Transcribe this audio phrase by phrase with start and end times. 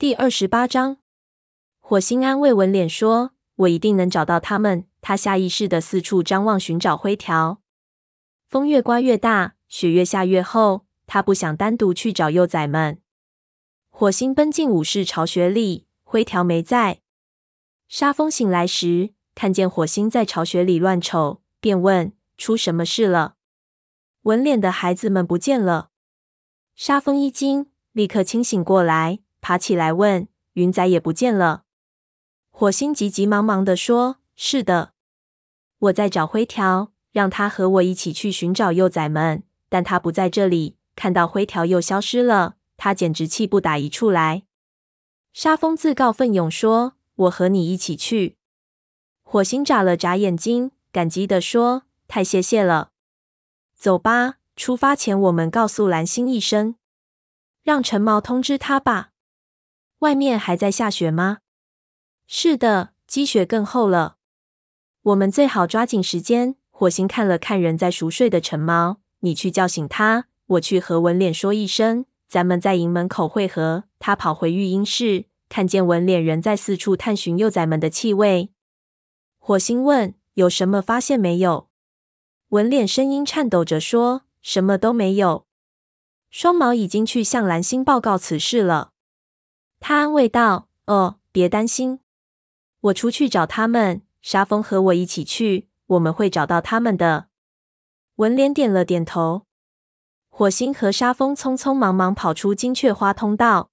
[0.00, 0.98] 第二十八章，
[1.80, 3.32] 火星安慰文脸说
[3.66, 7.60] ：“我一定能找到他们。”他下意识的四处张望，寻找灰条。
[8.46, 10.86] 风越刮越大，雪越下越厚。
[11.08, 13.02] 他不想单独去找幼崽们。
[13.90, 17.00] 火星奔进武士巢穴里，灰条没在。
[17.88, 23.34] 沙风醒来时，看见火星在巢穴里乱瞅，便问：“出什么事了？”
[24.22, 25.90] 文脸的孩子们不见了。
[26.76, 31.64] 沙风一惊，立刻清醒过来，爬起来问：“云仔也不见了？”
[32.50, 34.92] 火星急急忙忙地说：“是的，
[35.78, 40.76] 我在找灰条，让他和我一起去寻找幼崽们，但他不在这里。
[40.96, 44.44] 看到灰条又消失了，他简直气不打一处来。”
[45.32, 48.36] 沙风自告奋勇说：“我和你一起去。”
[49.22, 52.90] 火星眨了眨眼睛，感激地说：“太谢谢了。
[53.74, 56.74] 走吧。”出发前，我们告诉蓝星一声，
[57.62, 59.12] 让陈毛通知他吧。
[60.00, 61.38] 外面还在下雪吗？
[62.26, 64.16] 是的，积雪更厚了。
[65.02, 66.56] 我们最好抓紧时间。
[66.70, 73.84] 火星看了看仍在熟睡的橙毛，你去叫醒他，我去和文脸说一声，咱们在营门口会合。
[73.98, 78.50] 他跑回育婴室，看见文脸仍在四处探寻幼崽们的气味。
[79.38, 81.68] 火星问：“有什么发现没有？”
[82.50, 84.22] 文脸声音颤抖着说。
[84.40, 85.46] 什么都没有。
[86.30, 88.92] 双毛已经去向蓝星报告此事了。
[89.80, 92.00] 他安慰道：“哦，别担心，
[92.80, 94.02] 我出去找他们。
[94.20, 97.28] 沙风和我一起去，我们会找到他们的。”
[98.16, 99.46] 文莲点了点头。
[100.28, 103.70] 火星和沙风匆匆忙忙跑出金雀花通道。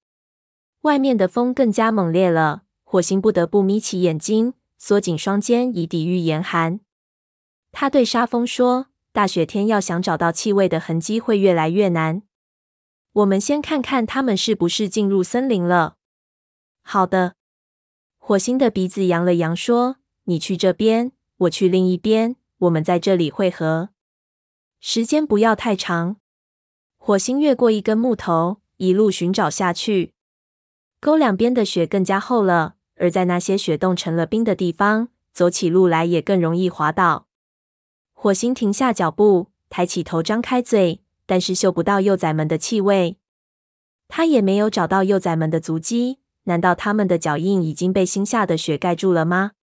[0.82, 6.80] 外面的风更加猛烈了，火星不得不眯起眼睛，缩紧双肩以抵御严寒。
[7.72, 8.88] 他对沙风说。
[9.12, 12.24] 大雪天要想找到气味的痕迹会越来越难。
[13.16, 15.96] 我们先看看他们是不是进入森林了。
[16.82, 17.36] 好的。
[18.18, 23.90] 火星的鼻子扬了扬，说：“你去这边，我去另一边，我们在这里会合。
[24.82, 26.18] 时间不要太长。”
[26.98, 30.14] 火星越过一根木头，一路寻找下去。
[31.00, 37.28] 沟两边的雪更加厚了，而在那些雪冻成了冰的地方，走起路来也更容易滑倒。
[38.12, 43.18] 火星停下脚步，抬起头，张开嘴，但是嗅不到幼崽们的气味。
[44.08, 46.20] 他也没有找到幼崽们的足迹。
[46.48, 49.54] 难道他们的脚印已经被新下的雪盖住了吗？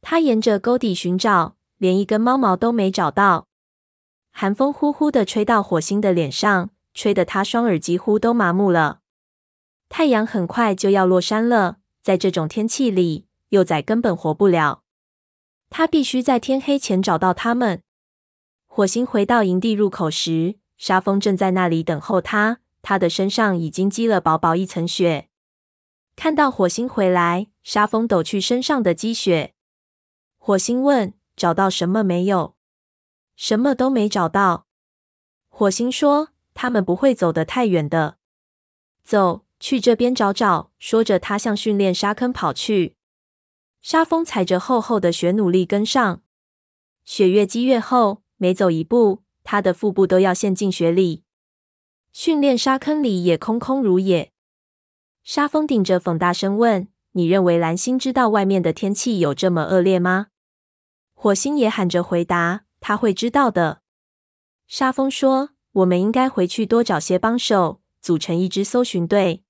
[0.00, 3.48] 他沿着沟底寻找，连一根猫毛都没找到。
[4.30, 9.00] 寒风呼呼地吹到火星的脸上，吹得他双耳几乎都麻木了。
[9.88, 14.84] 太阳很快就要落山了，在这种天气里，幼崽根本活不了。
[15.70, 17.82] 他必须在天黑前找到他们。
[18.66, 22.60] 火星回到营地入口时，沙风正在那里等候他。
[22.82, 25.28] 他的身上已经积了薄薄一层雪。
[26.14, 29.54] 看到火星回来，沙风抖去身上的积雪。
[30.38, 32.54] 火星问：“找到什么没有
[33.34, 34.68] ？”“什么都没找到。”
[35.50, 38.18] 火星说：“他们不会走得太远的。
[39.02, 42.96] ”“走，去这边找找。”说着，他向训练沙坑跑去。
[43.82, 46.22] 沙风踩着厚厚的雪，努力跟上。
[47.04, 51.22] 雪越积越厚，每走一步，他的腹部都要陷进雪里。
[52.12, 54.32] 训练沙坑里也空空如也。
[55.22, 60.26] 沙峰顶着风大声问：“你认为蓝星知道外面的天气有这么恶劣吗？”
[61.14, 63.82] 火星也喊着回答：“他会知道的。”
[64.66, 69.44] 沙峰说：“我们应该回去多找些帮手，组成一支搜寻队。”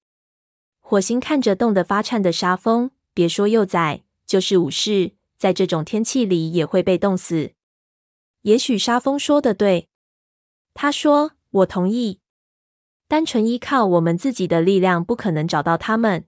[0.80, 4.02] 火星看着冻得发颤的沙峰，别说幼崽。
[4.26, 7.52] 就是武士，在这种天气里也会被冻死。
[8.46, 9.88] 也许沙风说的对。
[10.72, 12.20] 他说：“我同意。
[13.08, 16.26] 单纯依靠我们自己的力量，不可能找到他们。”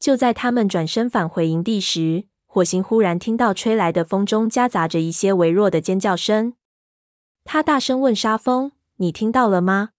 [0.00, 6.54] 就在他们转身返回营地时，火星忽然听到吹来的风中夹杂着一些微弱的尖叫声。
[7.44, 9.90] 他大声问沙风：“你听到了吗？”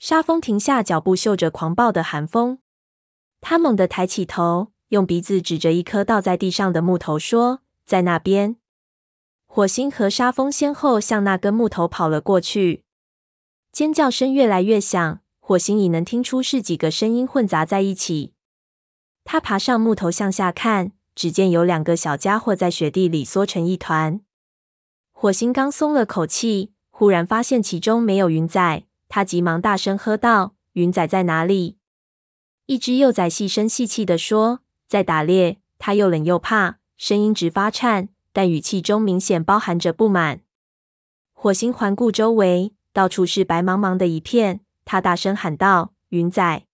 [0.00, 2.58] 沙风停下脚步，嗅着狂暴的寒风。
[3.40, 4.72] 他猛地抬起头。
[4.88, 8.56] 用鼻子指着一颗倒在地上的木头，说：“在那边。”
[9.52, 12.84] 火星和沙风先后向那根木头跑了过去。
[13.72, 18.32] 尖叫声越来越响，火星已能听出是几个声音混杂在一起。
[19.24, 24.20] 他爬上木头向下看，只见有两个小家伙在雪地里缩成一团。
[25.10, 31.76] 火星刚松了口气，忽然发现其中没有云仔，他急忙大声喝道：“云仔在哪里？”
[32.66, 34.60] 一只幼崽细声细气地说。
[34.86, 38.10] 在打猎，他又冷又怕，声音直发颤，
[38.40, 40.40] 但语气中明显包含着不满。
[41.34, 44.60] 火星环顾周围，到处是白茫茫的一片。
[44.86, 46.64] 他大声喊道：“云仔！”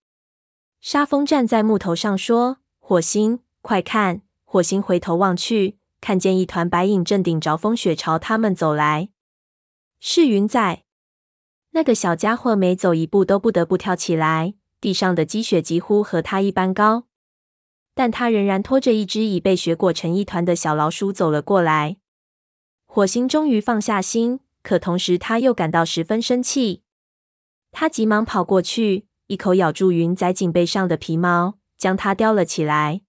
[0.79, 9.09] 沙风站在木头上说：“火星，快看！”火星回头望去，看见一团白影正顶着风雪朝他们走来。
[9.99, 10.83] 是云仔。
[11.71, 17.03] 那个小家伙每走一步都不得不跳起来，地上的积雪几乎和他一般高，
[17.97, 21.97] 但他仍然拖着一只已被雪裹成一团的小老鼠走了过来。
[22.85, 26.83] 火星终于放下心，可同时他又感到十分生气。
[27.71, 33.01] 他急忙跑过去，一口咬住云仔颈背上的皮毛，将它叼了起来。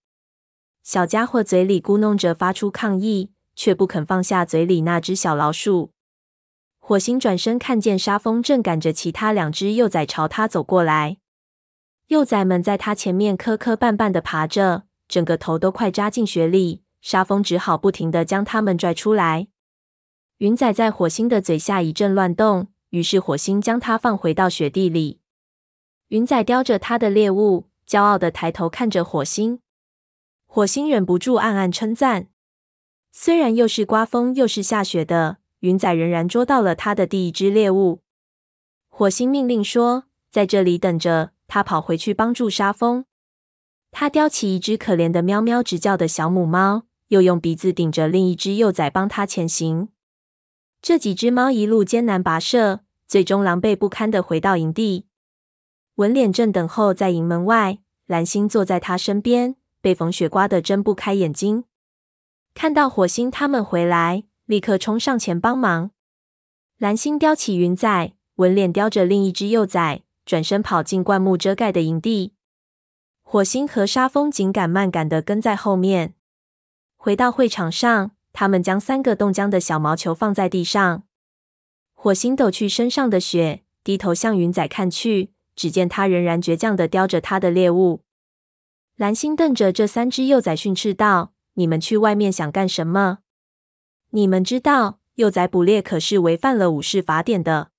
[0.82, 5.93] 小家伙嘴里咕哝着，发出抗议，却不肯放下嘴里那只小老鼠。
[6.79, 11.19] 火星转身看见沙风正赶着其他两只幼崽朝他走过来，
[12.09, 16.83] 幼崽们在他前面磕磕绊绊地爬着，整个头都快扎进雪里。
[17.01, 19.49] 沙风只好不停地将它们拽出来。
[20.39, 25.21] 云仔在火星的嘴下一阵乱动，于是火星将它放回到雪地里。
[26.09, 29.61] 云仔叼着他的猎物，骄傲地抬头看着火星。
[30.47, 32.29] 火星忍不住暗暗称赞，
[33.13, 35.37] 虽然又是刮风又是下雪的。
[35.61, 38.01] 云仔仍然捉到了他的第一只猎物。
[38.89, 43.06] 火星命令说：“在这里等着。”他跑回去帮助沙风。
[43.91, 49.89] 他叼起一只可怜的喵喵直叫的小母猫，又用鼻子顶着另一只幼崽帮它前行。
[50.81, 55.06] 这几只猫一路艰难跋涉，最终狼狈不堪的回到营地。
[55.97, 61.65] 文脸正等候在营门外，蓝星坐在他身边，被风雪刮得睁不开眼睛。
[62.55, 64.23] 看到火星他们回来。
[64.49, 65.91] 立刻冲上前帮忙。
[66.79, 72.35] 蓝星叼起云仔，文脸叼着另一只幼崽，转身跑进灌木遮盖的营地。
[73.23, 76.17] 火星和沙风紧赶慢赶的跟在后面。
[76.99, 81.05] 回到会场上，他们将三个冻僵的小毛球放在地上。
[81.95, 88.03] 火星抖去身上的雪，低头向云仔看去，只见他仍然倔强的叼着他的猎物。
[88.97, 93.21] 蓝星瞪着这三只幼崽训斥道：“你们去外面想干什么？”
[94.13, 97.71] 你们知道，幼崽捕猎可是违反了武士法典的。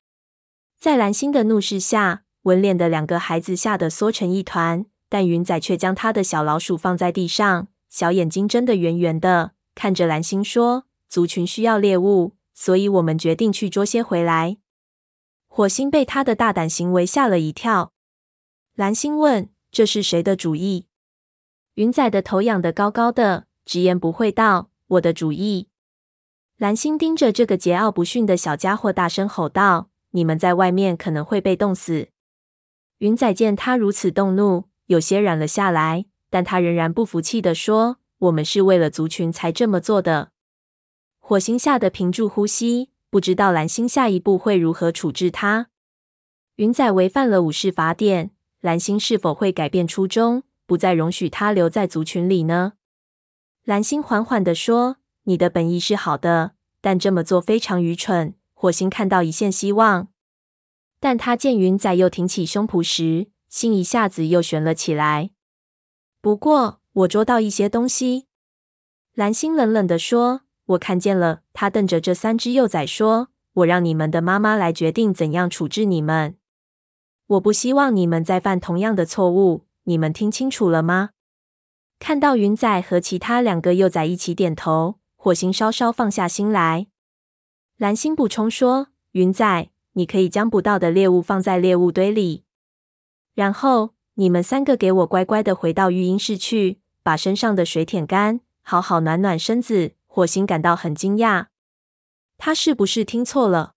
[0.80, 14.58] 在蓝星的怒视下，文脸的两个孩子吓得缩成一团，但云仔却将他的小老鼠放在地上，小眼睛睁得圆圆的，看着蓝星说：“族群需要猎物，所以我们决定去捉些回来。”
[15.48, 17.92] 火星被他的大胆行为吓了一跳。
[18.76, 20.86] 蓝星问：“这是谁的主意？”
[21.76, 25.68] 云仔的头仰得高高的，直言不讳道：“我的主意。”
[26.58, 32.10] 蓝星盯着这个桀骜不驯的小家伙，大声吼道：“你们在外面可能会被冻死！”
[33.00, 40.32] 云仔见他如此动怒，有些软了下来，但他仍然不服气地说：“我们是为了族群才这么做的。”
[41.20, 45.68] 火星吓得屏住呼吸，不知道蓝星下一步会如何处置他。
[46.56, 48.32] 云仔违反了武士法典，
[48.62, 52.74] 蓝星是否会改变初衷，不再容许他留在族群里呢？
[53.64, 54.98] 蓝星缓缓地说。
[55.24, 58.34] 你的本意是好的，但这么做非常愚蠢。
[58.56, 60.08] 火星看到一线希望，
[61.00, 65.32] 但他见云仔又挺起胸脯时，心一下子又悬了起来。
[66.22, 68.28] 不过，我捉到一些东西。
[69.14, 76.38] 蓝星冷冷地说：“我看见了。”他瞪着这三只幼崽说：“我让你们的妈妈来决定怎样处置你们。
[77.28, 79.66] 我不希望你们再犯同样的错误。
[79.84, 81.12] 你们听清楚了吗？”
[82.00, 85.00] 看到云仔和其他两个幼崽一起点头。
[85.16, 86.88] 火星稍稍放下心来，
[87.76, 92.46] 蓝星补充说：“云仔，你可以将捕到的猎物放在猎物堆里，
[93.36, 101.48] 然后你们三个给我乖乖的回到育婴室去，把身上的水舔干，好好暖暖身子。”火星感到很惊讶，
[102.38, 103.76] 他是不是听错了？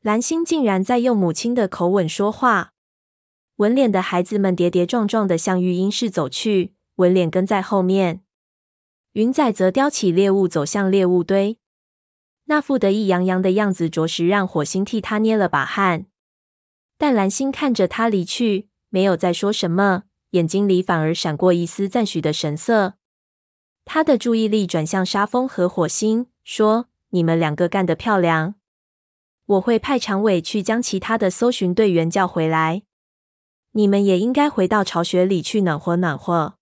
[0.00, 2.72] 蓝星竟然在用母亲的口吻说话。
[3.56, 8.22] 吻脸的孩子们跌跌撞撞的向育婴室走去，吻脸跟在后面。
[9.12, 11.58] 云仔则叼起猎物走向猎物堆，
[12.44, 16.06] 那副得意洋洋的样子着实让火星替他捏了把汗。
[16.98, 22.94] 但蓝星看着他离去，没有再说什么，眼睛里反而闪过一丝赞许的神色。
[23.84, 28.54] 他的注意力转向沙峰和火星，说：“你们两个干得漂亮，
[29.46, 32.82] 我会派长尾去将其他的搜寻队员叫回来。
[33.72, 36.54] 你们也应该回到巢穴里去暖和暖和。”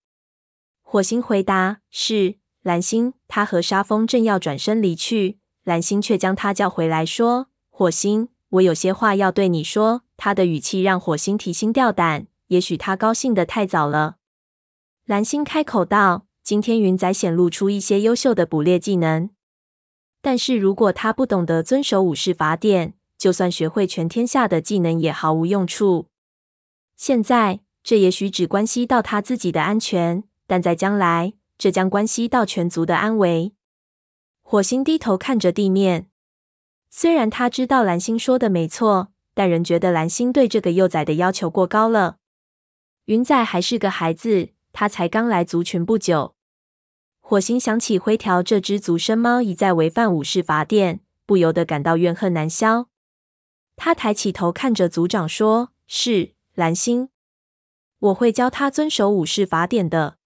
[0.81, 14.17] 火星回答：“是。”蓝星，他和沙峰正要转身离去，蓝星却将他叫回来，说：“火星，我有些话要对你说。”他的语气让火星提心吊胆，也许他高兴得太早了。
[15.05, 19.31] 蓝星开口道：“今天云仔显露出一些优秀的捕猎技能，
[20.21, 26.07] 但是如果他不懂得遵守武士法典，就算学会全天下的技能也毫无用处。
[26.95, 33.53] 现在这也许只关系到他自己的安全，但在将来，这将关系到全族的安危。
[34.51, 36.09] 火星低头看着地面，
[36.89, 42.17] 虽然他知道蓝星说的没错，但仍觉得蓝星对这个幼崽的要求过高了。
[43.05, 46.35] 云仔还是个孩子，他才刚来族群不久。
[47.21, 52.89] 火星想起灰条这只族生猫一再违反武士法典，不由得感到怨恨难消。
[53.77, 57.07] 他抬起头看着族长说：“是，蓝星。”
[57.99, 60.17] 我会教他遵守武士法典的。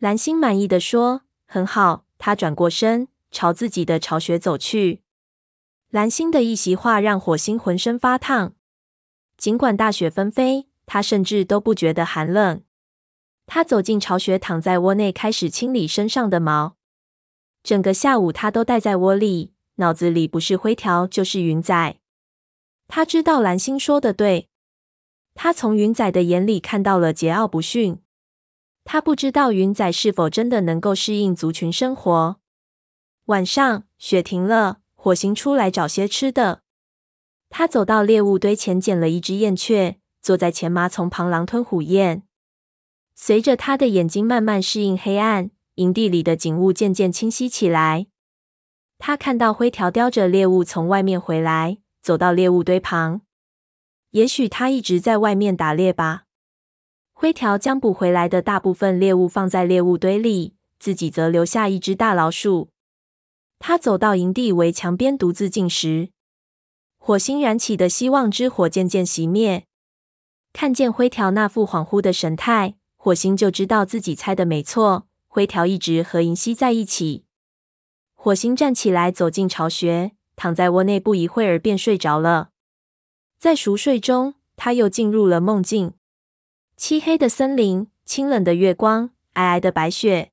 [0.00, 5.02] 蓝星满意的说：“很好。”他转过身，朝自己的巢穴走去。
[5.90, 8.54] 蓝星的一席话让火星浑身发烫。
[9.36, 12.62] 尽管大雪纷飞，他甚至都不觉得寒冷。
[13.44, 16.76] 他走进巢穴，躺在窝内，开始清理身上的毛。
[17.62, 21.98] 整个下午，他都待在窝里，脑子里不是灰条，就是云仔。
[22.88, 24.48] 他知道蓝星说的对。
[25.34, 28.00] 他从云仔的眼里看到了桀骜不驯。
[28.84, 32.40] 他不知道云仔是否真的能够适应族群生活。
[33.26, 36.62] 晚上，雪停了，火星出来找些吃的。
[37.50, 42.22] 他走到猎物堆前，捡了一只燕雀，坐在前麻丛旁狼吞虎咽。
[43.16, 48.06] 随着他的眼睛慢慢适应黑暗，营地里的景物渐渐清晰起来。
[48.98, 53.22] 他看到灰条叼着猎物从外面回来，走到猎物堆旁。
[54.10, 56.26] 也许他一直在外面打猎吧。
[57.12, 62.70] 灰条将捕回来的大部分猎物放在猎物堆里，自己则留下一只大老鼠。
[63.58, 66.10] 他走到营地围墙边，独自进食。
[66.98, 69.66] 火星燃起的希望之火渐渐熄灭。
[70.52, 75.06] 看见灰条那副恍惚的神态，火星就知道自己猜的没错。
[75.28, 77.24] 灰条一直和银溪在一起。
[78.14, 82.50] 火星站起来，走进巢穴，躺在窝内，不一会儿便睡着了。
[83.38, 85.92] 在熟睡中，他又进入了梦境。
[86.76, 90.32] 漆黑的森林，清冷的月光，皑皑的白雪。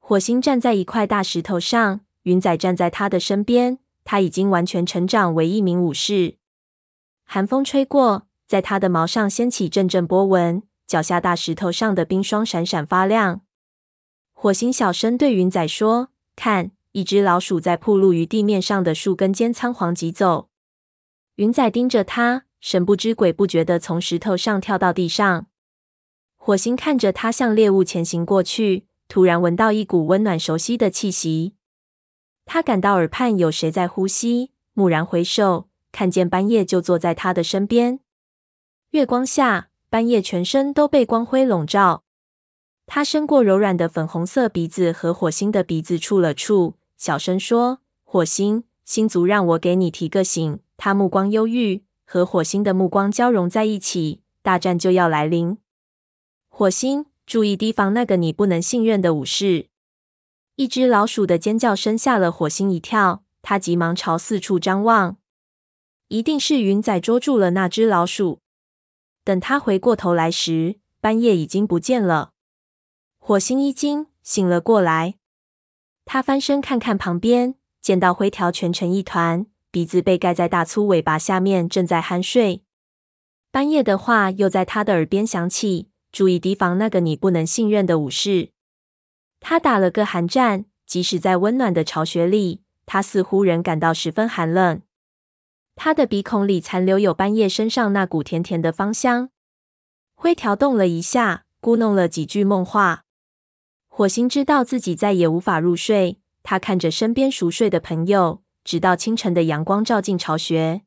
[0.00, 3.78] 火星站在一块大石头上，云仔站在他的身边。
[4.04, 6.36] 他已经完全成长为一名武士。
[7.24, 13.42] 寒风吹过，在他的毛上掀起阵阵波纹，脚下大石头上的冰霜闪闪发亮。
[14.32, 20.48] 火星小声对云仔说：“看，一只老鼠在暴露于地面上的树根间仓皇疾走。”
[21.36, 25.48] 云仔盯着他，神不知鬼不觉地从石头上跳到地上。
[26.38, 31.56] 火星看着他向猎物前行过去，突然闻到一股温暖熟悉的气息。
[32.50, 38.00] 他感到耳畔有谁在呼吸，蓦然回首，看见斑叶就坐在他的身边。
[38.92, 42.04] 月光下，斑叶全身都被光辉笼罩。
[42.86, 54.22] 他伸过柔软的粉红色鼻子和火星的鼻子触了触，小声说：“火星，星族让我给你提个醒。”他目光忧郁，和火星的目光交融在一起。
[54.40, 55.58] 大战就要来临。
[56.48, 59.66] 火星，注意提防那个你不能信任的武士。
[60.58, 65.16] 一只老鼠的尖叫声吓了火星一跳，他急忙朝四处张望。
[66.08, 68.40] 一定是云仔捉住了那只老鼠。
[69.22, 72.32] 等他回过头来时，半夜已经不见了。
[73.18, 75.14] 火星一惊，醒了过来。
[76.04, 79.46] 他翻身看看旁边，见到灰条蜷成一团。
[79.70, 82.64] 鼻子被盖在大粗尾巴下面，正在酣睡。
[83.52, 88.50] 半夜的话又在他的耳边响起：“注意提防那个你不能信任的武士。”
[89.40, 94.82] 他打了个寒战，即使在温暖的巢穴里，他似乎仍感到十分寒冷。
[95.76, 99.30] 他的鼻孔里残留有斑叶身上那股甜甜的芳香。
[100.14, 103.04] 灰条动了一下，咕哝了几句梦话。
[103.86, 108.42] 火星知道自己再也无法入睡，他看着身边熟睡的朋友。
[108.64, 110.82] 直到清晨的阳光照进巢穴，